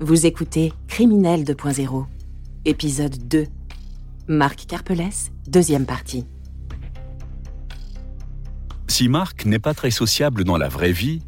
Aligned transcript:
Vous 0.00 0.26
écoutez 0.26 0.72
Criminel 0.86 1.42
2.0, 1.42 2.06
épisode 2.66 3.16
2. 3.26 3.46
Marc 4.28 4.66
Carpelès, 4.68 5.32
deuxième 5.48 5.86
partie. 5.86 6.24
Si 8.86 9.08
Marc 9.08 9.44
n'est 9.44 9.58
pas 9.58 9.74
très 9.74 9.90
sociable 9.90 10.44
dans 10.44 10.56
la 10.56 10.68
vraie 10.68 10.92
vie, 10.92 11.20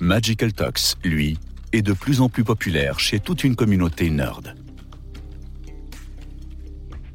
Magical 0.00 0.52
Talks, 0.52 0.96
lui, 1.02 1.38
est 1.72 1.80
de 1.80 1.94
plus 1.94 2.20
en 2.20 2.28
plus 2.28 2.44
populaire 2.44 3.00
chez 3.00 3.20
toute 3.20 3.42
une 3.42 3.56
communauté 3.56 4.10
nerd. 4.10 4.54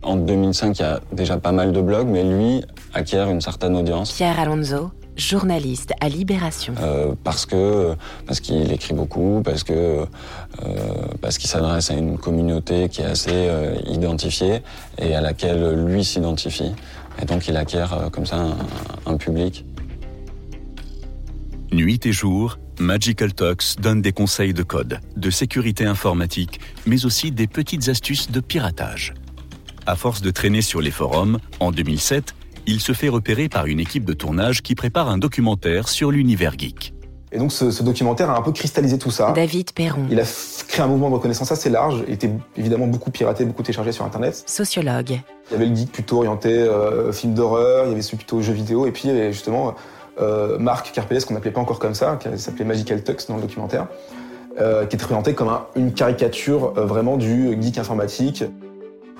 En 0.01 0.15
2005, 0.15 0.79
il 0.79 0.81
y 0.81 0.85
a 0.85 1.01
déjà 1.13 1.37
pas 1.37 1.51
mal 1.51 1.71
de 1.71 1.81
blogs, 1.81 2.07
mais 2.07 2.23
lui 2.23 2.63
acquiert 2.95 3.29
une 3.29 3.41
certaine 3.41 3.75
audience. 3.75 4.11
Pierre 4.11 4.39
Alonso, 4.39 4.89
journaliste 5.17 5.93
à 6.01 6.09
Libération. 6.09 6.73
Euh, 6.79 7.13
parce 7.23 7.45
que 7.45 7.95
parce 8.25 8.39
qu'il 8.39 8.71
écrit 8.71 8.93
beaucoup, 8.93 9.41
parce 9.43 9.63
que 9.63 9.73
euh, 9.73 10.05
parce 11.21 11.37
qu'il 11.37 11.49
s'adresse 11.49 11.91
à 11.91 11.95
une 11.95 12.17
communauté 12.17 12.89
qui 12.89 13.01
est 13.01 13.05
assez 13.05 13.29
euh, 13.31 13.75
identifiée 13.87 14.61
et 14.97 15.15
à 15.15 15.21
laquelle 15.21 15.85
lui 15.85 16.03
s'identifie. 16.03 16.71
Et 17.21 17.25
donc 17.25 17.47
il 17.47 17.55
acquiert 17.57 17.93
euh, 17.93 18.09
comme 18.09 18.25
ça 18.25 18.37
un, 18.37 18.57
un 19.05 19.17
public. 19.17 19.65
Nuit 21.71 22.05
et 22.05 22.13
jour, 22.13 22.57
Magical 22.79 23.33
Talks 23.33 23.79
donne 23.79 24.01
des 24.01 24.11
conseils 24.11 24.53
de 24.53 24.63
code, 24.63 24.99
de 25.15 25.29
sécurité 25.29 25.85
informatique, 25.85 26.59
mais 26.85 27.05
aussi 27.05 27.31
des 27.31 27.47
petites 27.47 27.89
astuces 27.89 28.31
de 28.31 28.39
piratage. 28.39 29.13
À 29.85 29.95
force 29.95 30.21
de 30.21 30.31
traîner 30.31 30.61
sur 30.61 30.81
les 30.81 30.91
forums, 30.91 31.39
en 31.59 31.71
2007, 31.71 32.33
il 32.67 32.79
se 32.79 32.93
fait 32.93 33.09
repérer 33.09 33.49
par 33.49 33.65
une 33.65 33.79
équipe 33.79 34.05
de 34.05 34.13
tournage 34.13 34.61
qui 34.61 34.75
prépare 34.75 35.09
un 35.09 35.17
documentaire 35.17 35.87
sur 35.87 36.11
l'univers 36.11 36.53
geek. 36.57 36.93
Et 37.31 37.37
donc 37.37 37.51
ce, 37.51 37.69
ce 37.69 37.83
documentaire 37.83 38.29
a 38.29 38.37
un 38.37 38.41
peu 38.41 38.51
cristallisé 38.53 38.97
tout 38.97 39.11
ça. 39.11 39.31
David 39.33 39.71
Perron, 39.73 40.05
Il 40.09 40.19
a 40.19 40.23
créé 40.67 40.81
un 40.83 40.87
mouvement 40.87 41.09
de 41.09 41.15
reconnaissance 41.15 41.51
assez 41.51 41.69
large, 41.69 42.03
il 42.07 42.13
était 42.13 42.29
évidemment 42.55 42.87
beaucoup 42.87 43.11
piraté, 43.11 43.43
beaucoup 43.43 43.61
téléchargé 43.63 43.91
sur 43.91 44.05
Internet. 44.05 44.43
sociologue. 44.45 45.19
Il 45.49 45.53
y 45.53 45.55
avait 45.55 45.65
le 45.65 45.75
geek 45.75 45.91
plutôt 45.91 46.17
orienté 46.17 46.49
euh, 46.49 47.11
film 47.11 47.33
d'horreur, 47.33 47.85
il 47.85 47.89
y 47.89 47.91
avait 47.93 48.01
celui 48.01 48.17
plutôt 48.17 48.41
jeux 48.41 48.53
vidéo, 48.53 48.85
et 48.87 48.91
puis 48.91 49.03
il 49.05 49.13
y 49.13 49.17
avait 49.19 49.33
justement 49.33 49.75
euh, 50.21 50.57
Marc 50.59 50.93
Carpelès, 50.93 51.25
qu'on 51.25 51.33
n'appelait 51.33 51.51
pas 51.51 51.59
encore 51.61 51.79
comme 51.79 51.93
ça, 51.95 52.17
qui 52.21 52.29
s'appelait 52.39 52.63
Magical 52.63 53.03
Tux 53.03 53.27
dans 53.27 53.35
le 53.35 53.41
documentaire, 53.41 53.87
euh, 54.61 54.85
qui 54.85 54.95
était 54.95 55.03
présenté 55.05 55.33
comme 55.33 55.49
un- 55.49 55.65
une 55.75 55.93
caricature 55.93 56.73
euh, 56.77 56.85
vraiment 56.85 57.17
du 57.17 57.57
geek 57.61 57.77
informatique. 57.77 58.45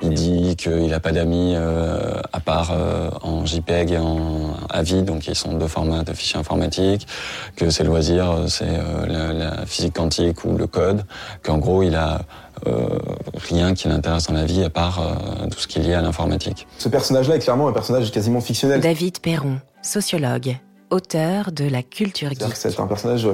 Il 0.01 0.13
dit 0.13 0.55
qu'il 0.57 0.87
n'a 0.87 0.99
pas 0.99 1.11
d'amis 1.13 1.53
euh, 1.55 2.19
à 2.33 2.39
part 2.41 2.71
euh, 2.71 3.09
en 3.21 3.45
JPEG 3.45 3.91
et 3.91 3.97
en 3.97 4.53
AVI, 4.69 5.03
donc 5.03 5.27
ils 5.27 5.35
sont 5.35 5.53
deux 5.53 5.67
formats 5.69 6.03
de 6.03 6.11
fichiers 6.13 6.37
informatiques, 6.39 7.07
que 7.55 7.69
ses 7.69 7.83
loisirs, 7.85 8.29
euh, 8.31 8.47
c'est 8.47 8.65
euh, 8.67 9.05
la, 9.07 9.31
la 9.33 9.65
physique 9.65 9.93
quantique 9.95 10.43
ou 10.43 10.57
le 10.57 10.67
code, 10.67 11.05
qu'en 11.43 11.57
gros 11.59 11.81
il 11.81 11.95
a 11.95 12.21
euh, 12.67 12.99
rien 13.35 13.73
qui 13.73 13.87
l'intéresse 13.87 14.27
dans 14.27 14.33
la 14.33 14.45
vie 14.45 14.63
à 14.63 14.69
part 14.69 14.99
euh, 14.99 15.47
tout 15.49 15.59
ce 15.59 15.67
qui 15.67 15.79
est 15.79 15.83
lié 15.83 15.93
à 15.93 16.01
l'informatique. 16.01 16.67
Ce 16.77 16.89
personnage-là 16.89 17.35
est 17.37 17.39
clairement 17.39 17.69
un 17.69 17.73
personnage 17.73 18.11
quasiment 18.11 18.41
fictionnel. 18.41 18.81
David 18.81 19.19
Perron, 19.19 19.59
sociologue, 19.81 20.57
auteur 20.89 21.51
de 21.53 21.65
La 21.69 21.83
culture 21.83 22.29
C'est-à-dire 22.29 22.49
que 22.53 22.61
geek. 22.61 22.71
c'est 22.73 22.79
un 22.81 22.87
personnage 22.87 23.27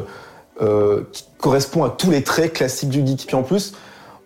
euh, 0.61 1.03
qui 1.11 1.23
correspond 1.39 1.83
à 1.83 1.89
tous 1.89 2.11
les 2.11 2.23
traits 2.23 2.53
classiques 2.53 2.89
du 2.89 3.05
geek. 3.05 3.25
Puis 3.25 3.35
en 3.35 3.43
plus, 3.43 3.73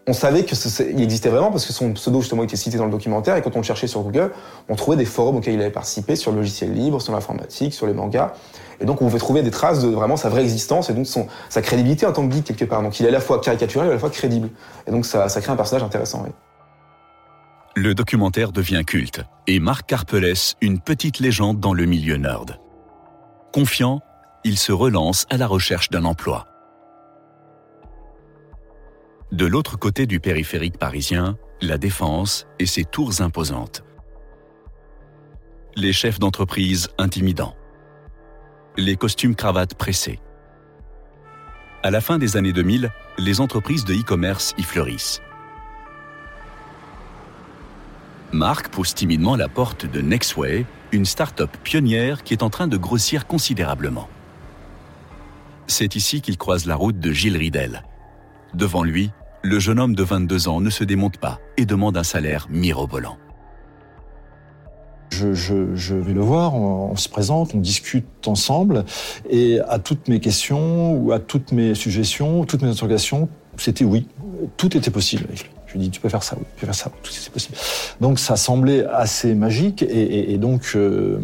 on 0.08 0.14
savait 0.14 0.44
que 0.46 0.56
ce- 0.56 0.70
c'est- 0.70 0.92
il 0.92 1.02
existait 1.02 1.30
vraiment 1.30 1.50
parce 1.52 1.66
que 1.66 1.74
son 1.74 1.94
pseudo 1.94 2.22
justement 2.22 2.44
était 2.44 2.56
cité 2.56 2.78
dans 2.78 2.86
le 2.86 2.92
documentaire 2.92 3.36
et 3.38 3.42
quand 3.42 3.56
on 3.56 3.60
le 3.60 3.64
cherchait 3.64 3.88
sur 3.88 4.02
Google, 4.02 4.32
on 4.70 4.76
trouvait 4.76 4.98
des 4.98 5.06
forums 5.06 5.38
auxquels 5.38 5.56
il 5.56 5.62
avait 5.62 5.72
participé 5.72 6.16
sur 6.16 6.32
le 6.32 6.38
logiciel 6.38 6.74
libre, 6.74 7.02
sur 7.02 7.12
l'informatique, 7.14 7.74
sur 7.74 7.88
les 7.88 7.94
mangas. 7.94 8.34
Et 8.80 8.86
donc 8.86 9.02
on 9.02 9.06
pouvait 9.06 9.18
trouver 9.20 9.42
des 9.42 9.52
traces 9.52 9.82
de 9.82 9.88
vraiment 9.88 10.16
sa 10.18 10.30
vraie 10.30 10.44
existence 10.44 10.90
et 10.90 10.94
donc 10.94 11.08
sa 11.50 11.62
crédibilité 11.62 12.06
en 12.06 12.12
tant 12.14 12.28
que 12.28 12.34
geek 12.36 12.44
quelque 12.46 12.66
part. 12.66 12.84
Donc 12.84 13.00
il 13.00 13.06
est 13.06 13.10
à 13.10 13.12
la 13.12 13.20
fois 13.20 13.40
caricaturel 13.42 13.88
et 13.88 13.92
à 13.92 13.94
la 13.94 14.00
fois 14.00 14.10
crédible. 14.12 14.50
Et 14.86 14.92
donc 14.92 15.06
ça, 15.06 15.28
crée 15.28 15.52
un 15.52 15.56
personnage 15.56 15.84
intéressant. 15.84 16.24
Le 17.76 17.94
documentaire 17.96 18.52
devient 18.52 18.84
culte 18.86 19.22
et 19.48 19.60
Marc 19.60 19.88
Carpelès 19.88 20.56
une 20.62 20.80
petite 20.80 21.20
légende 21.20 21.60
dans 21.60 21.74
le 21.74 21.86
milieu 21.86 22.16
nerd. 22.18 22.60
Confiant, 23.54 24.02
il 24.44 24.58
se 24.58 24.72
relance 24.72 25.26
à 25.30 25.38
la 25.38 25.48
recherche 25.48 25.90
d'un 25.90 26.06
emploi. 26.06 26.46
De 29.32 29.48
l'autre 29.48 29.78
côté 29.78 30.06
du 30.06 30.20
périphérique 30.20 30.78
parisien, 30.78 31.38
la 31.60 31.80
Défense 31.80 32.46
et 32.60 32.68
ses 32.68 32.84
tours 32.84 33.22
imposantes. 33.22 33.84
Les 35.76 35.94
chefs 35.94 36.20
d'entreprise 36.20 36.90
intimidants. 37.00 37.56
Les 38.78 38.96
costumes 38.96 39.36
cravates 39.36 39.74
pressés. 39.74 40.20
À 41.82 41.90
la 41.90 42.02
fin 42.02 42.20
des 42.20 42.38
années 42.38 42.54
2000, 42.54 42.92
les 43.18 43.42
entreprises 43.42 43.84
de 43.84 43.96
e-commerce 43.96 44.54
y 44.60 44.64
fleurissent. 44.64 45.22
Marc 48.32 48.70
pousse 48.70 48.94
timidement 48.94 49.36
la 49.36 49.48
porte 49.48 49.88
de 49.88 50.02
Nextway, 50.02 50.66
une 50.92 51.06
start-up 51.06 51.50
pionnière 51.64 52.24
qui 52.24 52.34
est 52.34 52.44
en 52.44 52.52
train 52.52 52.68
de 52.68 52.78
grossir 52.78 53.26
considérablement. 53.26 54.08
C'est 55.66 55.96
ici 55.96 56.22
qu'il 56.22 56.38
croise 56.38 56.68
la 56.68 56.76
route 56.76 57.00
de 57.00 57.12
Gilles 57.12 57.38
Ridel. 57.38 57.84
Devant 58.56 58.84
lui, 58.84 59.12
le 59.42 59.60
jeune 59.60 59.82
homme 59.82 59.96
de 59.96 60.04
22 60.04 60.48
ans 60.48 60.62
ne 60.62 60.70
se 60.70 60.86
démonte 60.86 61.18
pas 61.18 61.42
et 61.58 61.66
demande 61.66 61.98
un 61.98 62.04
salaire 62.04 62.48
mirobolant. 62.50 63.18
Je, 65.12 65.94
vais 65.94 66.14
le 66.14 66.22
voir, 66.22 66.56
on, 66.56 66.96
se 66.96 67.10
présente, 67.10 67.54
on 67.54 67.60
discute 67.60 68.06
ensemble, 68.28 68.86
et 69.30 69.60
à 69.68 69.78
toutes 69.78 70.08
mes 70.08 70.22
questions 70.22 70.94
ou 70.94 71.12
à 71.12 71.20
toutes 71.20 71.52
mes 71.52 71.76
suggestions, 71.76 72.46
toutes 72.46 72.62
mes 72.62 72.70
interrogations, 72.70 73.28
c'était 73.58 73.84
oui. 73.84 74.08
Tout 74.56 74.76
était 74.78 74.92
possible 74.92 75.26
lui. 75.30 75.44
Je 75.68 75.74
lui 75.74 75.80
dit, 75.80 75.90
tu 75.90 76.00
peux 76.00 76.10
faire 76.10 76.24
ça, 76.24 76.38
oui, 76.38 76.46
tu 76.56 76.62
peux 76.62 76.66
faire 76.66 76.76
ça, 76.76 76.90
tout 77.04 77.12
était 77.12 77.30
possible. 77.30 77.58
Donc 78.00 78.20
ça 78.20 78.38
semblait 78.38 78.86
assez 78.86 79.36
magique, 79.36 79.84
et 79.84 80.38
donc 80.38 80.72
euh, 80.76 81.20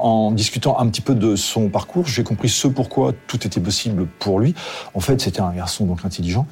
en 0.00 0.32
discutant 0.32 0.78
un 0.78 0.88
petit 0.88 1.00
peu 1.00 1.14
de 1.14 1.36
son 1.36 1.68
parcours, 1.68 2.06
j'ai 2.06 2.22
compris 2.22 2.48
ce 2.48 2.68
pourquoi 2.68 3.12
tout 3.26 3.46
était 3.46 3.60
possible 3.60 4.06
pour 4.18 4.40
lui. 4.40 4.54
En 4.94 5.00
fait, 5.00 5.20
c'était 5.20 5.40
un 5.40 5.52
garçon 5.52 5.86
donc 5.86 6.04
intelligent. 6.04 6.46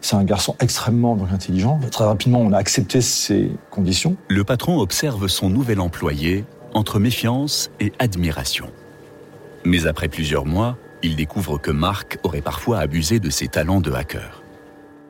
C'est 0.00 0.16
un 0.16 0.24
garçon 0.24 0.56
extrêmement 0.60 1.16
donc 1.16 1.32
intelligent. 1.32 1.80
Très 1.90 2.04
rapidement, 2.04 2.40
on 2.40 2.52
a 2.52 2.58
accepté 2.58 3.00
ses 3.00 3.50
conditions. 3.70 4.16
Le 4.28 4.44
patron 4.44 4.78
observe 4.78 5.28
son 5.28 5.50
nouvel 5.50 5.80
employé 5.80 6.44
entre 6.74 6.98
méfiance 6.98 7.70
et 7.80 7.92
admiration. 7.98 8.66
Mais 9.64 9.86
après 9.86 10.08
plusieurs 10.08 10.46
mois, 10.46 10.76
il 11.02 11.16
découvre 11.16 11.58
que 11.58 11.70
Marc 11.70 12.18
aurait 12.22 12.40
parfois 12.40 12.78
abusé 12.78 13.20
de 13.20 13.30
ses 13.30 13.48
talents 13.48 13.80
de 13.80 13.92
hacker. 13.92 14.41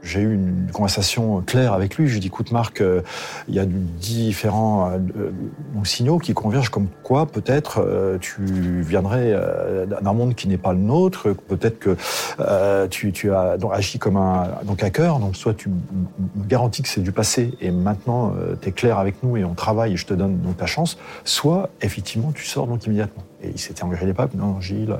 J'ai 0.03 0.21
eu 0.21 0.35
une 0.35 0.69
conversation 0.73 1.43
claire 1.43 1.73
avec 1.73 1.97
lui. 1.97 2.07
Je 2.07 2.13
lui 2.13 2.19
ai 2.19 2.21
dit, 2.21 2.27
écoute 2.27 2.51
Marc, 2.51 2.81
euh, 2.81 3.03
il 3.49 3.55
y 3.55 3.61
a 3.61 3.65
différents 3.67 4.91
euh, 4.91 4.99
euh, 5.17 5.31
signaux 5.85 6.19
qui 6.19 6.35
convergent 6.35 6.71
comme 6.71 6.89
quoi 7.03 7.27
peut-être 7.27 7.79
euh, 7.79 8.19
tu 8.19 8.83
viendrais 8.83 9.33
euh, 9.33 9.87
d'un 9.87 10.13
monde 10.13 10.35
qui 10.35 10.49
n'est 10.49 10.59
pas 10.59 10.73
le 10.73 10.79
nôtre, 10.79 11.33
peut-être 11.33 11.79
que 11.79 11.97
euh, 12.41 12.89
tu, 12.89 13.13
tu 13.13 13.33
as 13.33 13.57
agi 13.73 13.99
comme 13.99 14.17
un 14.17 14.49
donc, 14.65 14.83
hacker, 14.83 15.19
donc 15.19 15.37
soit 15.37 15.55
tu 15.55 15.69
me 15.69 15.75
garantis 16.49 16.83
que 16.83 16.89
c'est 16.89 17.01
du 17.01 17.13
passé 17.13 17.55
et 17.61 17.71
maintenant 17.71 18.35
tu 18.61 18.69
es 18.69 18.73
clair 18.73 18.99
avec 18.99 19.23
nous 19.23 19.37
et 19.37 19.45
on 19.45 19.55
travaille 19.55 19.93
et 19.93 19.97
je 19.97 20.07
te 20.07 20.15
donne 20.15 20.39
donc 20.39 20.57
ta 20.57 20.67
chance, 20.67 20.99
soit 21.25 21.71
effectivement 21.81 22.33
tu 22.33 22.45
sors 22.45 22.67
donc 22.67 22.85
immédiatement. 22.87 23.23
Et 23.45 23.51
il 23.51 23.59
s'était 23.59 23.83
engagé 23.83 24.07
les 24.07 24.15
papes, 24.15 24.35
non 24.35 24.61
Gilles, 24.61 24.97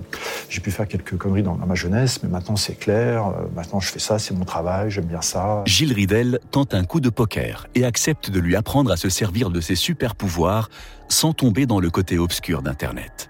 j'ai 0.49 0.61
pu 0.61 0.73
faire 0.73 0.89
quelques 0.89 1.17
conneries 1.17 1.45
dans, 1.45 1.55
dans 1.55 1.67
ma 1.67 1.77
jeunesse, 1.77 2.23
mais 2.23 2.29
maintenant 2.29 2.57
c'est 2.57 2.75
clair, 2.75 3.29
euh, 3.29 3.45
maintenant 3.55 3.79
je 3.79 3.89
fais 3.89 4.01
ça, 4.01 4.19
c'est 4.19 4.35
mon 4.35 4.45
travail, 4.45 4.91
j'aime 4.91 5.05
bien 5.05 5.23
ça. 5.23 5.63
Gilles 5.65 5.93
Ridel 5.93 6.41
tente 6.51 6.75
un 6.75 6.85
coup 6.85 6.99
de 6.99 7.09
poker 7.09 7.69
et 7.77 7.85
accepte 7.85 8.31
de 8.31 8.41
lui 8.41 8.57
apprendre 8.57 8.91
à 8.91 8.97
se 8.97 9.09
servir 9.09 9.51
de 9.51 9.61
ses 9.61 9.77
super 9.77 10.17
pouvoirs 10.17 10.71
sans 11.09 11.33
tomber 11.33 11.67
dans 11.67 11.79
le 11.79 11.89
côté 11.91 12.19
obscur 12.19 12.63
d'Internet. 12.63 13.29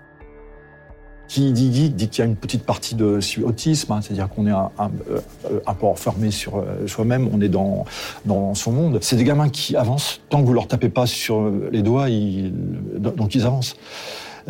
Qui 1.29 1.53
dit 1.53 1.73
geek 1.75 1.95
dit 1.95 2.09
qu'il 2.09 2.25
y 2.25 2.27
a 2.27 2.29
une 2.29 2.37
petite 2.37 2.65
partie 2.65 2.95
de 2.95 3.19
autisme, 3.43 3.93
hein, 3.93 4.01
c'est-à-dire 4.03 4.29
qu'on 4.29 4.47
est 4.47 4.51
un, 4.51 4.71
un, 4.79 4.91
euh, 5.11 5.61
un 5.67 5.75
peu 5.75 5.87
enfermé 5.87 6.31
sur 6.31 6.57
euh, 6.57 6.87
soi-même, 6.87 7.29
on 7.33 7.41
est 7.43 7.49
dans, 7.49 7.85
dans 8.25 8.55
son 8.55 8.73
monde. 8.73 8.99
C'est 9.03 9.17
des 9.17 9.25
gamins 9.25 9.49
qui 9.51 9.77
avancent, 9.77 10.21
tant 10.31 10.41
que 10.41 10.47
vous 10.47 10.55
leur 10.55 10.69
tapez 10.69 10.89
pas 10.89 11.07
sur 11.07 11.51
les 11.71 11.83
doigts, 11.83 12.09
ils, 12.09 12.53
donc 12.99 13.35
ils 13.35 13.45
avancent. 13.45 13.77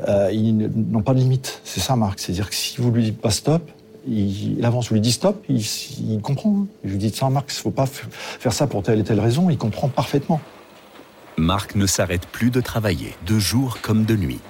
Euh, 0.08 0.30
ils 0.32 0.56
n'ont 0.56 1.02
pas 1.02 1.12
de 1.14 1.18
limite, 1.18 1.60
c'est 1.64 1.80
ça 1.80 1.96
Marc, 1.96 2.18
c'est-à-dire 2.20 2.48
que 2.48 2.54
si 2.54 2.80
vous 2.80 2.90
lui 2.90 3.04
dites 3.04 3.20
pas 3.20 3.30
stop, 3.30 3.62
il, 4.06 4.58
il 4.58 4.64
avance, 4.64 4.88
vous 4.88 4.94
lui 4.94 5.00
dites 5.00 5.14
stop, 5.14 5.44
il, 5.48 5.60
il 5.60 6.20
comprend. 6.22 6.62
hein. 6.62 6.66
Je 6.84 6.90
lui 6.90 6.98
dis 6.98 7.10
ça 7.10 7.28
Marc, 7.28 7.52
il 7.52 7.60
faut 7.60 7.70
pas 7.70 7.86
faire 7.86 8.52
ça 8.52 8.66
pour 8.66 8.82
telle 8.82 9.00
et 9.00 9.04
telle 9.04 9.20
raison, 9.20 9.50
il 9.50 9.58
comprend 9.58 9.88
parfaitement. 9.88 10.40
Marc 11.36 11.74
ne 11.74 11.86
s'arrête 11.86 12.26
plus 12.26 12.50
de 12.50 12.60
travailler, 12.60 13.14
de 13.26 13.38
jour 13.38 13.78
comme 13.82 14.04
de 14.04 14.16
nuit. 14.16 14.40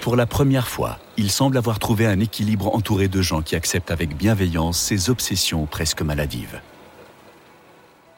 Pour 0.00 0.14
la 0.14 0.26
première 0.26 0.68
fois, 0.68 0.98
il 1.16 1.30
semble 1.30 1.58
avoir 1.58 1.78
trouvé 1.78 2.06
un 2.06 2.20
équilibre 2.20 2.74
entouré 2.74 3.08
de 3.08 3.20
gens 3.20 3.42
qui 3.42 3.56
acceptent 3.56 3.90
avec 3.90 4.16
bienveillance 4.16 4.78
ses 4.78 5.10
obsessions 5.10 5.66
presque 5.66 6.02
maladives. 6.02 6.60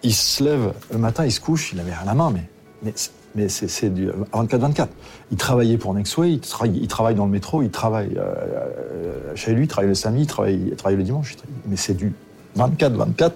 Il 0.03 0.15
se 0.15 0.43
lève 0.45 0.73
le 0.91 0.99
matin, 0.99 1.25
il 1.25 1.33
se 1.33 1.41
couche, 1.41 1.73
il 1.73 1.81
avait 1.81 1.93
rien 1.93 2.03
à 2.03 2.07
la 2.07 2.15
main, 2.15 2.31
mais, 2.31 2.45
mais, 2.83 2.95
mais 3.35 3.49
c'est, 3.49 3.69
c'est 3.69 3.91
du 3.91 4.09
24-24. 4.33 4.89
Il 5.31 5.37
travaillait 5.37 5.79
pour 5.79 5.95
Nextway, 5.95 6.33
il 6.33 6.41
travaille, 6.41 6.79
il 6.81 6.89
travaille 6.89 7.15
dans 7.15 7.27
le 7.27 7.31
métro, 7.31 7.63
il 7.63 7.71
travaille 7.71 8.17
euh, 8.17 8.35
euh, 8.35 9.37
chez 9.37 9.53
lui, 9.53 9.65
il 9.65 9.69
travaille 9.69 9.89
le 9.89 9.95
samedi, 9.95 10.23
il 10.23 10.27
travaille, 10.27 10.61
il 10.71 10.77
travaille 10.77 10.97
le 10.97 11.05
dimanche. 11.05 11.37
mais 11.67 11.77
c'est 11.77 11.95
du 11.95 12.13
24-24, 12.57 13.33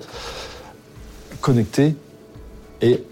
connecté 1.41 1.95
et 2.83 3.05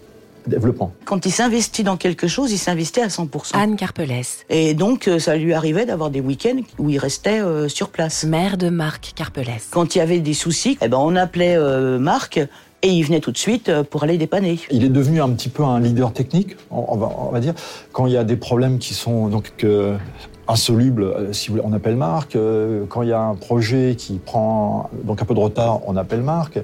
développant. 0.46 0.92
Quand 1.04 1.26
il 1.26 1.32
s'investit 1.32 1.82
dans 1.82 1.96
quelque 1.96 2.26
chose, 2.26 2.52
il 2.52 2.58
s'investit 2.58 3.00
à 3.00 3.08
100%. 3.08 3.54
Anne 3.54 3.76
Carpelès, 3.76 4.44
Et 4.50 4.74
donc, 4.74 5.08
euh, 5.08 5.18
ça 5.18 5.36
lui 5.36 5.52
arrivait 5.52 5.86
d'avoir 5.86 6.10
des 6.10 6.20
week-ends 6.20 6.60
où 6.78 6.90
il 6.90 6.98
restait 6.98 7.40
euh, 7.40 7.68
sur 7.68 7.90
place. 7.90 8.24
mère 8.24 8.56
de 8.56 8.68
Marc 8.68 9.12
Carpelès. 9.14 9.68
Quand 9.70 9.94
il 9.94 9.98
y 9.98 10.00
avait 10.00 10.20
des 10.20 10.34
soucis, 10.34 10.78
eh 10.80 10.88
ben, 10.88 10.98
on 10.98 11.16
appelait 11.16 11.56
euh, 11.56 11.98
Marc 11.98 12.40
et 12.82 12.88
il 12.88 13.02
venait 13.04 13.20
tout 13.20 13.32
de 13.32 13.38
suite 13.38 13.68
euh, 13.68 13.82
pour 13.82 14.02
aller 14.02 14.18
dépanner. 14.18 14.58
Il 14.70 14.84
est 14.84 14.88
devenu 14.88 15.22
un 15.22 15.30
petit 15.30 15.48
peu 15.48 15.64
un 15.64 15.80
leader 15.80 16.12
technique, 16.12 16.56
on, 16.70 16.96
va, 16.96 17.08
on 17.18 17.30
va 17.30 17.40
dire. 17.40 17.54
Quand 17.92 18.06
il 18.06 18.12
y 18.12 18.16
a 18.16 18.24
des 18.24 18.36
problèmes 18.36 18.78
qui 18.78 18.94
sont 18.94 19.28
donc 19.28 19.52
euh, 19.64 19.96
insolubles, 20.48 21.04
euh, 21.04 21.32
si 21.32 21.48
vous 21.48 21.54
voulez, 21.54 21.66
on 21.66 21.72
appelle 21.72 21.96
Marc. 21.96 22.36
Euh, 22.36 22.84
Quand 22.88 23.02
il 23.02 23.08
y 23.08 23.12
a 23.12 23.20
un 23.20 23.34
projet 23.36 23.94
qui 23.96 24.18
prend 24.18 24.90
donc 25.04 25.22
un 25.22 25.24
peu 25.24 25.34
de 25.34 25.40
retard, 25.40 25.80
on 25.88 25.96
appelle 25.96 26.22
Marc. 26.22 26.60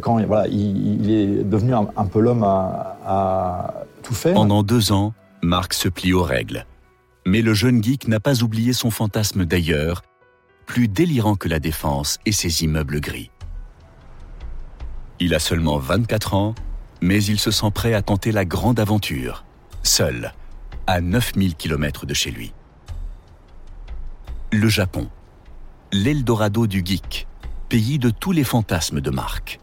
Quand 0.00 0.20
voilà, 0.24 0.48
il, 0.48 1.04
il 1.04 1.10
est 1.10 1.44
devenu 1.44 1.74
un, 1.74 1.88
un 1.96 2.06
peu 2.06 2.20
l'homme 2.20 2.42
à, 2.42 2.98
à 3.06 3.74
tout 4.02 4.14
faire. 4.14 4.34
Pendant 4.34 4.62
deux 4.62 4.92
ans, 4.92 5.12
Marc 5.42 5.74
se 5.74 5.88
plie 5.88 6.12
aux 6.12 6.22
règles. 6.22 6.66
Mais 7.26 7.42
le 7.42 7.54
jeune 7.54 7.82
geek 7.82 8.08
n'a 8.08 8.18
pas 8.18 8.42
oublié 8.42 8.72
son 8.72 8.90
fantasme 8.90 9.44
d'ailleurs, 9.44 10.02
plus 10.66 10.88
délirant 10.88 11.36
que 11.36 11.48
la 11.48 11.60
défense 11.60 12.18
et 12.26 12.32
ses 12.32 12.64
immeubles 12.64 13.00
gris. 13.00 13.30
Il 15.22 15.34
a 15.34 15.38
seulement 15.38 15.76
24 15.76 16.32
ans, 16.32 16.54
mais 17.02 17.22
il 17.22 17.38
se 17.38 17.50
sent 17.50 17.70
prêt 17.74 17.92
à 17.92 18.00
tenter 18.00 18.32
la 18.32 18.46
grande 18.46 18.80
aventure, 18.80 19.44
seul, 19.82 20.32
à 20.86 21.02
9000 21.02 21.56
km 21.56 22.06
de 22.06 22.14
chez 22.14 22.30
lui. 22.30 22.54
Le 24.50 24.68
Japon, 24.68 25.10
l'Eldorado 25.92 26.66
du 26.66 26.82
geek, 26.82 27.26
pays 27.68 27.98
de 27.98 28.08
tous 28.08 28.32
les 28.32 28.44
fantasmes 28.44 29.02
de 29.02 29.10
Marc. 29.10 29.60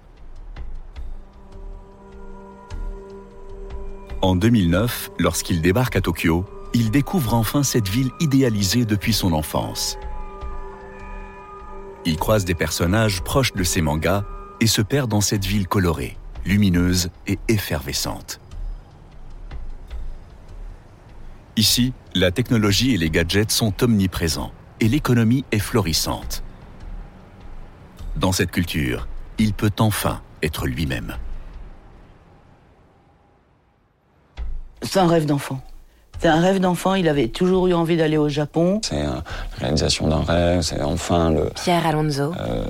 En 4.22 4.36
2009, 4.36 5.10
lorsqu'il 5.18 5.64
débarque 5.64 5.96
à 5.96 6.02
Tokyo, 6.02 6.46
il 6.76 6.92
découvre 6.92 7.34
enfin 7.34 7.64
cette 7.64 7.88
ville 7.88 8.12
idéalisée 8.20 8.86
depuis 8.86 9.14
son 9.14 9.34
enfance. 9.34 9.98
Il 12.06 12.18
croise 12.18 12.46
des 12.46 12.56
personnages 12.56 13.24
proches 13.24 13.54
de 13.54 13.64
ses 13.64 13.82
mangas 13.82 14.24
et 14.60 14.68
se 14.68 14.82
perd 14.82 15.10
dans 15.10 15.22
cette 15.22 15.46
ville 15.46 15.68
colorée, 15.68 16.18
lumineuse 16.46 17.10
et 17.28 17.40
effervescente. 17.48 18.40
Ici, 21.56 21.94
la 22.14 22.32
technologie 22.32 22.94
et 22.94 22.98
les 22.98 23.10
gadgets 23.10 23.52
sont 23.52 23.74
omniprésents 23.84 24.52
et 24.80 24.88
l'économie 24.88 25.44
est 25.52 25.60
florissante. 25.60 26.44
Dans 28.16 28.32
cette 28.32 28.52
culture, 28.52 29.08
il 29.38 29.54
peut 29.54 29.72
enfin 29.80 30.22
être 30.42 30.68
lui-même. 30.68 31.16
C'est 34.84 35.00
un 35.00 35.08
rêve 35.08 35.26
d'enfant. 35.26 35.62
C'est 36.20 36.28
un 36.28 36.40
rêve 36.42 36.60
d'enfant. 36.60 36.96
Il 36.96 37.08
avait 37.08 37.28
toujours 37.28 37.68
eu 37.68 37.74
envie 37.74 37.98
d'aller 37.98 38.18
au 38.18 38.30
Japon. 38.30 38.80
C'est 38.84 38.96
euh, 39.02 39.10
la 39.12 39.60
réalisation 39.60 40.08
d'un 40.08 40.22
rêve, 40.22 40.62
c'est 40.62 40.82
enfin 40.82 41.30
le, 41.32 41.50
Pierre 41.64 41.86
Alonso, 41.86 42.34
euh, 42.40 42.64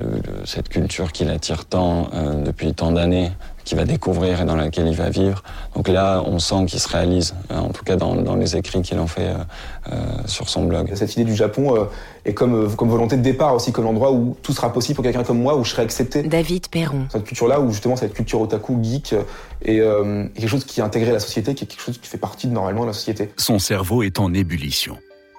le- 0.00 0.06
le- 0.16 0.46
cette 0.46 0.68
culture 0.68 1.12
qui 1.12 1.24
l'attire 1.24 1.64
tant 1.66 2.08
euh, 2.14 2.42
depuis 2.44 2.72
tant 2.72 2.92
d'années, 2.92 3.30
qu'il 3.68 3.76
va 3.78 3.84
découvrir 3.84 4.40
et 4.40 4.44
dans 4.44 4.56
laquelle 4.56 4.86
il 4.88 4.96
va 4.96 5.10
vivre. 5.10 5.42
Donc 5.76 5.88
là, 5.88 6.22
on 6.26 6.38
sent 6.38 6.64
qu'il 6.66 6.80
se 6.80 6.88
réalise, 6.88 7.34
euh, 7.50 7.58
en 7.58 7.68
tout 7.68 7.84
cas 7.84 7.96
dans, 7.96 8.14
dans 8.16 8.34
les 8.34 8.56
écrits 8.56 8.82
qu'il 8.82 8.98
en 8.98 9.06
fait 9.06 9.28
euh, 9.28 9.34
euh, 9.92 9.96
sur 10.26 10.48
son 10.48 10.64
blog. 10.64 10.90
Cette 10.94 11.12
idée 11.14 11.24
du 11.24 11.34
Japon 11.34 11.76
euh, 11.76 11.84
est 12.24 12.32
comme, 12.34 12.74
comme 12.76 12.88
volonté 12.88 13.16
de 13.16 13.22
départ 13.22 13.54
aussi, 13.54 13.70
comme 13.72 13.84
l'endroit 13.84 14.12
où 14.12 14.36
tout 14.42 14.52
sera 14.52 14.72
possible 14.72 14.96
pour 14.96 15.04
quelqu'un 15.04 15.22
comme 15.22 15.40
moi, 15.40 15.56
où 15.56 15.64
je 15.64 15.70
serai 15.70 15.82
accepté. 15.82 16.22
David 16.22 16.68
Perron, 16.68 17.06
Cette 17.12 17.24
culture-là, 17.24 17.60
où 17.60 17.70
justement 17.70 17.96
cette 17.96 18.14
culture 18.14 18.40
otaku, 18.40 18.78
geek, 18.82 19.14
est, 19.64 19.80
euh, 19.80 20.24
est 20.34 20.40
quelque 20.40 20.48
chose 20.50 20.64
qui 20.64 20.80
est 20.80 20.82
intégré 20.82 21.10
à 21.10 21.14
la 21.14 21.20
société, 21.20 21.54
qui 21.54 21.64
est 21.64 21.66
quelque 21.66 21.82
chose 21.82 21.98
qui 21.98 22.08
fait 22.08 22.18
partie 22.18 22.46
de, 22.46 22.52
normalement 22.52 22.82
de 22.82 22.88
la 22.88 22.92
société. 22.94 23.30
Son 23.36 23.58
cerveau 23.58 24.02
est 24.02 24.18
en 24.18 24.32
ébullition. 24.32 24.96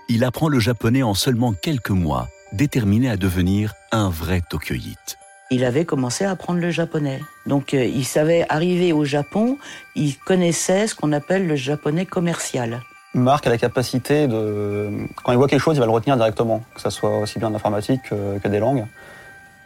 Il 0.07 0.23
apprend 0.23 0.49
le 0.49 0.59
japonais 0.59 1.03
en 1.03 1.15
seulement 1.15 1.53
quelques 1.53 1.89
mois, 1.89 2.27
déterminé 2.53 3.09
à 3.09 3.17
devenir 3.17 3.73
un 3.91 4.09
vrai 4.09 4.41
Tokyoïte. 4.49 5.17
Il 5.51 5.65
avait 5.65 5.85
commencé 5.85 6.25
à 6.25 6.31
apprendre 6.31 6.59
le 6.59 6.69
japonais. 6.69 7.21
Donc, 7.47 7.73
euh, 7.73 7.83
il 7.83 8.05
savait 8.05 8.45
arriver 8.49 8.93
au 8.93 9.03
Japon. 9.03 9.57
Il 9.95 10.15
connaissait 10.17 10.85
ce 10.85 10.93
qu'on 10.93 11.11
appelle 11.11 11.47
le 11.47 11.55
japonais 11.55 12.05
commercial. 12.05 12.81
Marc 13.15 13.47
a 13.47 13.49
la 13.49 13.57
capacité 13.57 14.27
de, 14.27 14.91
quand 15.23 15.31
il 15.31 15.37
voit 15.37 15.47
quelque 15.47 15.61
chose, 15.61 15.75
il 15.77 15.79
va 15.79 15.87
le 15.87 15.91
retenir 15.91 16.15
directement, 16.15 16.63
que 16.75 16.81
ce 16.81 16.91
soit 16.91 17.17
aussi 17.17 17.39
bien 17.39 17.49
d'informatique 17.49 18.01
que, 18.09 18.37
que 18.37 18.47
des 18.47 18.59
langues. 18.59 18.85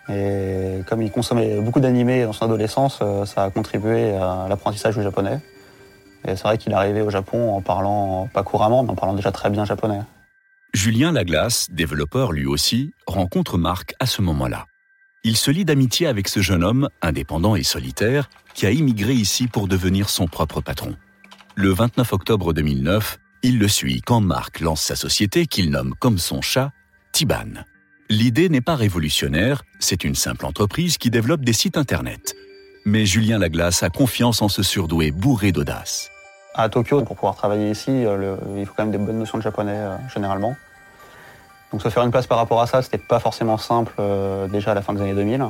Et 0.09 0.79
comme 0.87 1.01
il 1.01 1.11
consommait 1.11 1.59
beaucoup 1.59 1.81
d'animés 1.81 2.23
dans 2.23 2.33
son 2.33 2.45
adolescence, 2.45 2.99
euh, 3.01 3.25
ça 3.25 3.43
a 3.43 3.49
contribué 3.49 4.15
à 4.15 4.47
l'apprentissage 4.47 4.95
du 4.95 5.03
japonais. 5.03 5.39
Et 6.25 6.37
c'est 6.37 6.43
vrai 6.43 6.57
qu'il 6.57 6.71
est 6.71 6.75
arrivé 6.75 7.01
au 7.01 7.09
Japon 7.09 7.53
en 7.53 7.61
parlant, 7.61 8.29
pas 8.33 8.43
couramment, 8.43 8.83
mais 8.83 8.91
en 8.91 8.95
parlant 8.95 9.13
déjà 9.13 9.33
très 9.33 9.49
bien 9.49 9.65
japonais. 9.65 9.99
Julien 10.73 11.11
Laglace, 11.11 11.67
développeur 11.69 12.31
lui 12.31 12.45
aussi, 12.45 12.93
rencontre 13.05 13.57
Marc 13.57 13.93
à 13.99 14.05
ce 14.05 14.21
moment-là. 14.21 14.65
Il 15.25 15.37
se 15.37 15.51
lie 15.51 15.63
d'amitié 15.63 16.07
avec 16.07 16.27
ce 16.27 16.41
jeune 16.41 16.65
homme, 16.65 16.89
indépendant 17.01 17.55
et 17.55 17.63
solitaire, 17.63 18.29
qui 18.53 18.65
a 18.65 18.71
immigré 18.71 19.13
ici 19.13 19.47
pour 19.47 19.69
devenir 19.69 20.09
son 20.09 20.27
propre 20.27 20.59
patron. 20.59 20.97
Le 21.55 21.69
29 21.69 22.11
octobre 22.11 22.51
2009, 22.51 23.19
il 23.41 23.57
le 23.57 23.69
suit 23.69 24.01
quand 24.01 24.19
Marc 24.19 24.59
lance 24.59 24.81
sa 24.81 24.97
société 24.97 25.47
qu'il 25.47 25.69
nomme 25.69 25.95
comme 25.97 26.17
son 26.17 26.41
chat 26.41 26.71
Tiban. 27.13 27.63
L'idée 28.09 28.49
n'est 28.49 28.59
pas 28.59 28.75
révolutionnaire, 28.75 29.63
c'est 29.79 30.03
une 30.03 30.15
simple 30.15 30.45
entreprise 30.45 30.97
qui 30.97 31.09
développe 31.09 31.45
des 31.45 31.53
sites 31.53 31.77
internet. 31.77 32.35
Mais 32.85 33.05
Julien 33.05 33.39
Laglace 33.39 33.81
a 33.81 33.89
confiance 33.89 34.41
en 34.41 34.49
ce 34.49 34.61
surdoué 34.61 35.11
bourré 35.11 35.53
d'audace. 35.53 36.09
À 36.53 36.67
Tokyo, 36.67 37.01
pour 37.03 37.15
pouvoir 37.15 37.37
travailler 37.37 37.71
ici, 37.71 37.91
euh, 37.91 38.35
il 38.57 38.65
faut 38.65 38.73
quand 38.75 38.83
même 38.83 38.91
des 38.91 38.97
bonnes 38.97 39.19
notions 39.19 39.37
de 39.37 39.43
japonais, 39.43 39.71
euh, 39.73 39.95
généralement. 40.13 40.55
Donc 41.73 41.81
se 41.81 41.89
faire 41.89 42.03
une 42.03 42.11
place 42.11 42.27
par 42.27 42.37
rapport 42.37 42.61
à 42.61 42.67
ça, 42.67 42.83
c'était 42.83 42.99
pas 42.99 43.19
forcément 43.19 43.57
simple 43.57 43.93
euh, 43.97 44.47
déjà 44.47 44.71
à 44.71 44.73
la 44.75 44.83
fin 44.83 44.93
des 44.93 45.01
années 45.01 45.15
2000. 45.15 45.43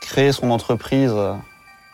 Créer 0.00 0.32
son 0.32 0.50
entreprise 0.50 1.12
euh, 1.14 1.34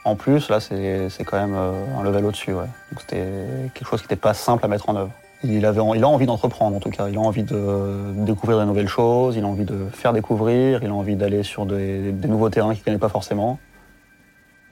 en 0.05 0.17
plus, 0.17 0.49
là, 0.49 0.59
c'est 0.59 1.25
quand 1.25 1.39
même 1.39 1.55
euh, 1.55 1.99
un 2.01 2.03
level 2.03 2.25
au-dessus. 2.25 2.53
Donc 2.53 3.01
c'était 3.01 3.27
quelque 3.75 3.87
chose 3.87 4.01
qui 4.01 4.07
n'était 4.07 4.17
pas 4.17 4.33
simple 4.33 4.65
à 4.65 4.69
mettre 4.69 4.89
en 4.89 4.97
œuvre. 4.97 5.11
Il, 5.45 5.67
avait, 5.67 5.83
il 5.97 6.03
a 6.03 6.09
envie 6.09 6.25
d'entreprendre 6.25 6.75
en 6.75 6.81
tout 6.81 6.89
cas. 6.89 7.09
Il 7.11 7.19
a 7.19 7.21
envie 7.21 7.43
de 7.43 8.25
découvrir 8.25 8.59
de 8.59 8.65
nouvelles 8.65 8.89
choses, 8.89 9.37
il 9.37 9.45
a 9.45 9.47
envie 9.47 9.67
de 9.67 9.89
faire 9.93 10.15
découvrir, 10.15 10.83
il 10.83 10.89
a 10.89 10.95
envie 10.95 11.17
d'aller 11.17 11.43
sur 11.43 11.67
des, 11.67 12.11
nouveaux 12.27 12.49
terrains 12.49 12.73
qu'il 12.73 12.81
ne 12.81 12.85
connaît 12.85 12.99
pas 12.99 13.11
forcément. 13.11 13.59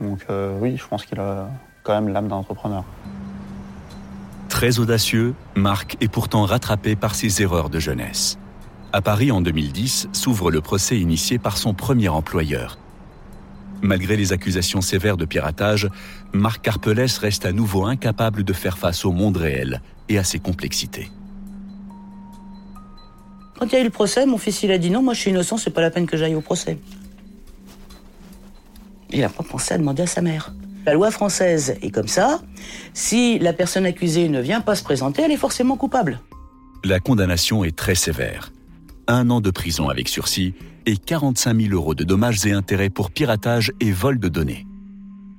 Donc 0.01 0.25
oui, 0.61 0.79
je 0.79 0.87
pense 0.87 1.05
qu'il 1.05 1.21
a 1.21 1.49
quand 1.83 1.93
même 1.93 2.09
l'âme 2.09 2.29
d'un 2.29 2.37
entrepreneur. 2.37 2.83
Très 4.61 4.79
audacieux, 4.79 5.33
Marc 5.57 5.97
est 6.03 6.13
pourtant 6.13 6.45
rattrapé 6.45 6.95
par 6.95 7.15
ses 7.15 7.41
erreurs 7.41 7.71
de 7.71 7.81
jeunesse. 7.81 8.39
À 8.93 9.01
Paris 9.01 9.33
en 9.33 9.41
2010 9.41 10.11
s'ouvre 10.13 10.51
le 10.51 10.61
procès 10.61 10.99
initié 10.99 11.39
par 11.39 11.57
son 11.57 11.73
premier 11.73 12.11
employeur. 12.11 12.79
Malgré 13.81 14.19
les 14.19 14.35
accusations 14.35 14.83
sévères 14.83 15.17
de 15.17 15.25
piratage, 15.25 15.89
Marc 16.35 16.61
Carpelès 16.61 17.17
reste 17.17 17.47
à 17.47 17.53
nouveau 17.53 17.87
incapable 17.87 18.45
de 18.45 18.53
faire 18.53 18.77
face 18.77 19.07
au 19.07 19.13
monde 19.13 19.39
réel 19.39 19.81
et 20.11 20.19
à 20.19 20.25
ses 20.25 20.41
complexités. 20.41 21.11
Quand 23.59 23.65
il 23.65 23.73
y 23.73 23.77
a 23.77 23.81
eu 23.81 23.85
le 23.85 23.89
procès, 23.89 24.27
mon 24.27 24.37
fils 24.37 24.63
il 24.63 24.73
a 24.73 24.77
dit 24.77 24.91
non, 24.91 25.03
moi 25.03 25.15
je 25.15 25.21
suis 25.21 25.31
innocent, 25.31 25.57
c'est 25.57 25.71
pas 25.71 25.81
la 25.81 25.91
peine 25.91 26.07
que 26.07 26.19
j'aille 26.19 26.35
au 26.35 26.43
procès. 26.43 26.79
Il 29.09 29.21
n'a 29.21 29.31
pas 29.31 29.43
pensé 29.43 29.73
à 29.73 29.79
demander 29.79 30.03
à 30.03 30.07
sa 30.07 30.21
mère. 30.21 30.53
La 30.87 30.95
loi 30.95 31.11
française 31.11 31.77
est 31.83 31.91
comme 31.91 32.09
ça. 32.09 32.41
Si 32.95 33.39
la 33.39 33.53
personne 33.53 33.85
accusée 33.85 34.29
ne 34.29 34.41
vient 34.41 34.61
pas 34.61 34.75
se 34.75 34.83
présenter, 34.83 35.23
elle 35.23 35.33
est 35.33 35.37
forcément 35.37 35.77
coupable. 35.77 36.21
La 36.85 37.01
condamnation 37.01 37.65
est 37.65 37.77
très 37.77 37.95
sévère. 37.95 38.53
Un 39.07 39.29
an 39.29 39.41
de 39.41 39.51
prison 39.51 39.89
avec 39.89 40.09
sursis 40.09 40.55
et 40.87 40.97
45 40.97 41.61
000 41.61 41.75
euros 41.75 41.95
de 41.95 42.05
dommages 42.05 42.47
et 42.47 42.53
intérêts 42.53 42.89
pour 42.89 43.11
piratage 43.11 43.73
et 43.81 43.93
vol 43.93 44.19
de 44.19 44.29
données. 44.29 44.67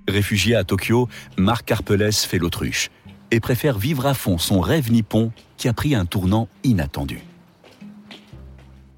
Réfugié 0.07 0.55
à 0.55 0.63
Tokyo, 0.63 1.07
Marc 1.37 1.65
Carpelès 1.65 2.25
fait 2.25 2.37
l'autruche 2.37 2.89
et 3.31 3.39
préfère 3.39 3.79
vivre 3.79 4.05
à 4.05 4.13
fond 4.13 4.37
son 4.37 4.59
rêve 4.59 4.91
nippon 4.91 5.31
qui 5.57 5.67
a 5.67 5.73
pris 5.73 5.95
un 5.95 6.05
tournant 6.05 6.47
inattendu. 6.63 7.21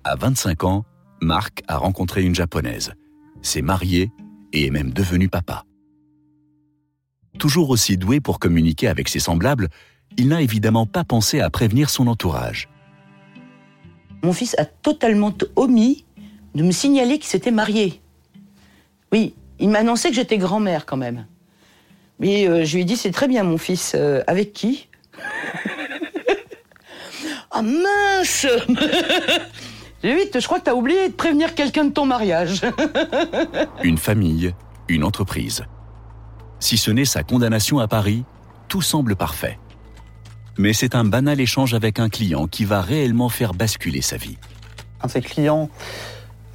À 0.03 0.15
25 0.15 0.63
ans, 0.65 0.85
Marc 1.21 1.61
a 1.67 1.77
rencontré 1.77 2.23
une 2.23 2.35
japonaise, 2.35 2.93
s'est 3.41 3.61
marié 3.61 4.11
et 4.51 4.65
est 4.65 4.71
même 4.71 4.91
devenu 4.91 5.29
papa. 5.29 5.63
Toujours 7.39 7.69
aussi 7.69 7.97
doué 7.97 8.19
pour 8.19 8.39
communiquer 8.39 8.87
avec 8.87 9.09
ses 9.09 9.19
semblables, 9.19 9.69
il 10.17 10.27
n'a 10.27 10.41
évidemment 10.41 10.85
pas 10.85 11.03
pensé 11.03 11.39
à 11.41 11.49
prévenir 11.49 11.89
son 11.89 12.07
entourage. 12.07 12.69
Mon 14.23 14.33
fils 14.33 14.55
a 14.57 14.65
totalement 14.65 15.33
omis 15.55 16.05
de 16.55 16.63
me 16.63 16.71
signaler 16.71 17.17
qu'il 17.17 17.27
s'était 17.27 17.51
marié. 17.51 18.01
Oui, 19.11 19.33
il 19.59 19.69
m'a 19.69 19.79
annoncé 19.79 20.09
que 20.09 20.15
j'étais 20.15 20.37
grand-mère 20.37 20.85
quand 20.85 20.97
même. 20.97 21.25
Mais 22.19 22.47
euh, 22.47 22.63
je 22.63 22.75
lui 22.75 22.83
ai 22.83 22.85
dit, 22.85 22.95
c'est 22.95 23.11
très 23.11 23.27
bien 23.27 23.43
mon 23.43 23.57
fils, 23.57 23.93
Euh, 23.95 24.21
avec 24.27 24.53
qui? 24.53 24.87
Ah 27.55 27.61
mince 27.61 28.47
Vite, 30.03 30.39
je 30.39 30.45
crois 30.47 30.59
que 30.59 30.65
t'as 30.65 30.73
oublié 30.73 31.07
de 31.09 31.13
prévenir 31.13 31.53
quelqu'un 31.53 31.85
de 31.85 31.91
ton 31.91 32.05
mariage. 32.05 32.61
Une 33.83 33.99
famille, 33.99 34.53
une 34.89 35.03
entreprise. 35.03 35.63
Si 36.63 36.77
ce 36.77 36.91
n'est 36.91 37.03
sa 37.03 37.23
condamnation 37.23 37.79
à 37.79 37.89
Paris, 37.89 38.23
tout 38.69 38.81
semble 38.81 39.17
parfait. 39.17 39.59
Mais 40.57 40.71
c'est 40.71 40.95
un 40.95 41.03
banal 41.03 41.41
échange 41.41 41.73
avec 41.73 41.99
un 41.99 42.07
client 42.07 42.47
qui 42.47 42.63
va 42.63 42.79
réellement 42.79 43.27
faire 43.27 43.53
basculer 43.53 44.01
sa 44.01 44.15
vie. 44.15 44.37
Un 45.01 45.07
de 45.07 45.11
ses 45.11 45.19
clients, 45.19 45.69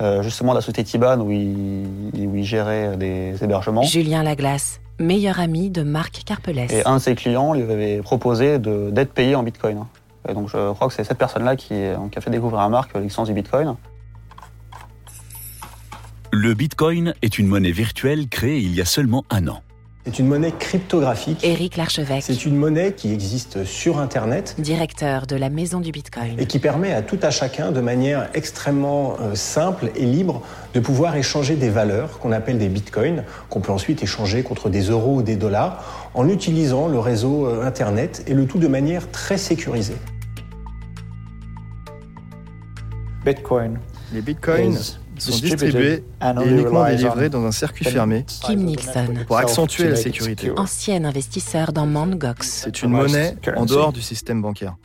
euh, 0.00 0.22
justement 0.22 0.52
de 0.52 0.56
la 0.56 0.60
société 0.62 0.82
Tiban, 0.84 1.20
où 1.20 1.30
il, 1.30 2.26
où 2.26 2.34
il 2.36 2.44
gérait 2.44 2.96
des 2.96 3.34
hébergements. 3.44 3.82
Julien 3.82 4.22
Laglace, 4.22 4.80
meilleur 4.98 5.40
ami 5.40 5.68
de 5.68 5.82
Marc 5.82 6.22
Carpelès. 6.24 6.72
Et 6.72 6.86
un 6.86 6.94
de 6.96 7.02
ses 7.02 7.14
clients 7.14 7.52
lui 7.52 7.60
avait 7.64 7.98
proposé 8.00 8.58
de- 8.58 8.88
d'être 8.90 9.12
payé 9.12 9.34
en 9.34 9.42
bitcoin. 9.42 9.84
Et 10.26 10.32
donc 10.32 10.48
je 10.48 10.72
crois 10.72 10.88
que 10.88 10.94
c'est 10.94 11.04
cette 11.04 11.18
personne-là 11.18 11.54
qui, 11.54 11.74
qui 12.10 12.18
a 12.18 12.20
fait 12.22 12.30
découvrir 12.30 12.60
à 12.60 12.70
Marc 12.70 12.94
l'existence 12.94 13.28
du 13.28 13.34
bitcoin. 13.34 13.76
Le 16.32 16.54
Bitcoin 16.54 17.12
est 17.20 17.38
une 17.38 17.46
monnaie 17.46 17.72
virtuelle 17.72 18.26
créée 18.28 18.58
il 18.60 18.74
y 18.74 18.80
a 18.80 18.86
seulement 18.86 19.26
un 19.28 19.48
an. 19.48 19.60
C'est 20.08 20.20
une 20.20 20.28
monnaie 20.28 20.54
cryptographique. 20.58 21.44
Éric 21.44 21.76
Larchevêque, 21.76 22.22
C'est 22.22 22.46
une 22.46 22.56
monnaie 22.56 22.94
qui 22.94 23.12
existe 23.12 23.64
sur 23.64 23.98
Internet 23.98 24.54
directeur 24.58 25.26
de 25.26 25.36
la 25.36 25.50
Maison 25.50 25.80
du 25.80 25.92
Bitcoin. 25.92 26.34
et 26.38 26.46
qui 26.46 26.58
permet 26.58 26.94
à 26.94 27.02
tout 27.02 27.18
à 27.20 27.30
chacun, 27.30 27.72
de 27.72 27.82
manière 27.82 28.30
extrêmement 28.32 29.18
euh, 29.20 29.34
simple 29.34 29.90
et 29.96 30.06
libre, 30.06 30.40
de 30.72 30.80
pouvoir 30.80 31.14
échanger 31.16 31.56
des 31.56 31.68
valeurs 31.68 32.20
qu'on 32.20 32.32
appelle 32.32 32.56
des 32.56 32.70
bitcoins, 32.70 33.24
qu'on 33.50 33.60
peut 33.60 33.70
ensuite 33.70 34.02
échanger 34.02 34.42
contre 34.42 34.70
des 34.70 34.84
euros 34.84 35.16
ou 35.16 35.22
des 35.22 35.36
dollars, 35.36 36.10
en 36.14 36.26
utilisant 36.26 36.88
le 36.88 36.98
réseau 36.98 37.46
euh, 37.46 37.66
Internet 37.66 38.24
et 38.26 38.32
le 38.32 38.46
tout 38.46 38.58
de 38.58 38.66
manière 38.66 39.10
très 39.10 39.36
sécurisée. 39.36 39.98
Bitcoin 43.26 43.78
Les 44.14 44.22
bitcoins 44.22 44.72
is 44.72 44.98
sont 45.18 45.38
distribués 45.38 46.04
et 46.20 46.48
uniquement 46.48 46.86
délivrés 46.86 47.28
dans 47.28 47.44
un 47.44 47.52
circuit 47.52 47.84
fermé 47.84 48.24
Kim 48.26 48.64
network 48.64 49.26
pour 49.26 49.38
accentuer 49.38 49.88
la 49.90 49.96
sécurité. 49.96 50.46
secure. 50.48 50.60
Ancien 50.60 51.04
investisseur 51.04 51.72
dans 51.72 51.86
Mangox. 51.86 52.62
C'est 52.64 52.82
une 52.82 52.90
monnaie 52.90 53.36
en 53.56 53.66
dehors 53.66 53.92
du 53.92 54.02
système 54.02 54.42
bancaire. 54.42 54.76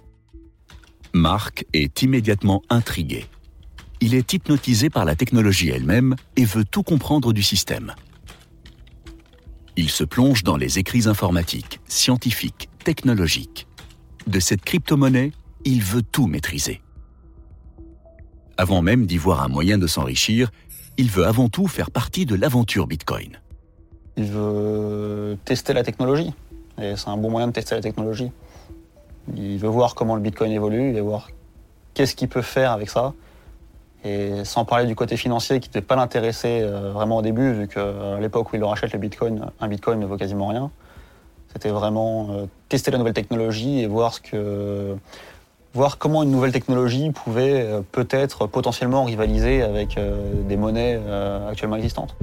Marc 1.13 1.66
est 1.74 2.02
immédiatement 2.02 2.63
intrigué. 2.70 3.28
Il 4.02 4.16
est 4.16 4.34
hypnotisé 4.34 4.90
par 4.90 5.06
la 5.06 5.16
technologie 5.16 5.70
elle-même 5.70 6.16
et 6.36 6.44
veut 6.44 6.66
tout 6.66 6.84
comprendre 6.84 7.32
du 7.34 7.44
système. 7.44 7.94
Il 9.75 9.90
se 9.90 10.04
plonge 10.04 10.44
dans 10.44 10.58
les 10.58 10.78
écrits 10.80 11.08
informatiques, 11.08 11.80
scientifiques, 11.88 12.70
technologiques. 12.84 13.68
De 14.28 14.40
cette 14.40 14.63
crypto-monnaie, 14.63 15.32
il 15.66 15.82
veut 15.82 16.04
tout 16.04 16.28
maîtriser. 16.28 16.82
Avant 18.58 18.82
même 18.82 19.06
d'y 19.06 19.18
voir 19.18 19.42
un 19.42 19.48
moyen 19.48 19.78
de 19.78 19.88
s'enrichir, 19.88 20.52
il 20.98 21.10
veut 21.10 21.26
avant 21.26 21.50
tout 21.50 21.68
faire 21.68 21.90
partie 21.90 22.26
de 22.26 22.36
l'aventure 22.36 22.88
Bitcoin. 22.88 23.40
Il 24.16 24.26
veut 24.26 25.38
tester 25.44 25.74
la 25.74 25.84
technologie. 25.84 26.34
Et 26.82 26.96
c'est 26.96 27.10
un 27.10 27.18
bon 27.18 27.30
moyen 27.30 27.48
de 27.48 27.54
tester 27.54 27.76
la 27.76 27.82
technologie. 27.82 28.32
Il 29.36 29.58
veut 29.58 29.70
voir 29.70 29.96
comment 29.96 30.16
le 30.16 30.22
bitcoin 30.22 30.52
évolue, 30.52 30.90
il 30.90 30.96
veut 30.96 31.02
voir 31.02 31.30
qu'est-ce 31.94 32.16
qu'il 32.16 32.28
peut 32.28 32.42
faire 32.42 32.72
avec 32.72 32.90
ça. 32.90 33.14
Et 34.04 34.44
sans 34.44 34.66
parler 34.66 34.86
du 34.86 34.96
côté 34.96 35.16
financier 35.16 35.60
qui 35.60 35.70
ne 35.70 35.74
devait 35.74 35.86
pas 35.86 35.96
l'intéresser 35.96 36.60
euh, 36.62 36.92
vraiment 36.92 37.18
au 37.18 37.22
début, 37.22 37.54
vu 37.54 37.68
qu'à 37.68 38.20
l'époque 38.20 38.52
où 38.52 38.56
il 38.58 38.60
le 38.60 38.66
rachète 38.66 38.92
le 38.92 39.00
bitcoin, 39.00 39.46
un 39.62 39.68
bitcoin 39.68 40.00
ne 40.00 40.06
vaut 40.06 40.18
quasiment 40.18 40.48
rien. 40.48 40.72
C'était 41.54 41.70
vraiment 41.70 42.32
euh, 42.32 42.46
tester 42.68 42.92
la 42.92 42.98
nouvelle 42.98 43.14
technologie 43.14 43.80
et 43.80 43.88
voir 43.88 44.14
ce 44.14 44.20
que 44.20 44.98
voir 45.74 45.98
comment 45.98 46.24
une 46.24 46.32
nouvelle 46.32 46.51
technologie 46.51 47.12
pouvait 47.12 47.62
euh, 47.62 47.82
peut-être 47.92 48.48
potentiellement 48.48 49.03
rivaliser 49.03 49.62
avec 49.62 49.98
euh, 49.98 50.44
des 50.48 50.58
monnaies 50.58 51.00
euh, 51.00 51.50
actuellement 51.50 51.75
existantes. 51.75 52.15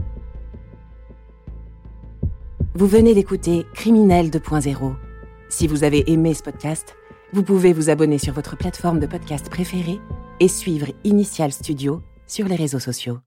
Vous 2.74 2.86
venez 2.86 3.14
d'écouter 3.14 3.66
Criminel 3.74 4.30
2.0. 4.30 4.94
Si 5.48 5.66
vous 5.66 5.82
avez 5.82 6.10
aimé 6.10 6.32
ce 6.34 6.42
podcast, 6.42 6.94
vous 7.32 7.42
pouvez 7.42 7.72
vous 7.72 7.90
abonner 7.90 8.18
sur 8.18 8.32
votre 8.32 8.56
plateforme 8.56 9.00
de 9.00 9.06
podcast 9.06 9.50
préférée 9.50 9.98
et 10.38 10.48
suivre 10.48 10.86
Initial 11.04 11.52
Studio 11.52 12.00
sur 12.26 12.46
les 12.46 12.56
réseaux 12.56 12.78
sociaux. 12.78 13.18